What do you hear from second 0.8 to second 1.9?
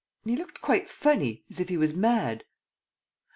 funny... as if he